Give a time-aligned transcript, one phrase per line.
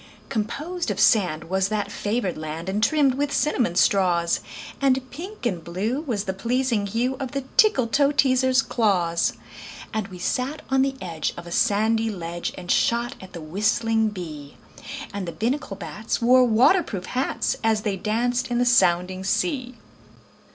[0.29, 4.39] Composed of sand was that favored land, And trimmed with cinnamon straws;
[4.81, 9.33] And pink and blue was the pleasing hue Of the Tickletoeteaser's claws.
[9.93, 14.07] And we sat on the edge of a sandy ledge And shot at the whistling
[14.09, 14.57] bee;
[15.13, 19.75] And the Binnacle bats wore water proof hats As they danced in the sounding sea.